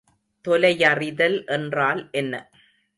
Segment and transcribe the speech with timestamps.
[0.45, 2.33] தொலையறிதல் என்றால் என்ன?